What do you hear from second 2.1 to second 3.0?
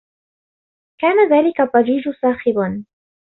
صاخبا.